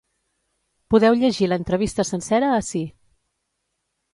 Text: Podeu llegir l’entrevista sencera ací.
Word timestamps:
Podeu 0.93 1.17
llegir 1.19 1.49
l’entrevista 1.51 2.07
sencera 2.13 2.51
ací. 2.63 2.85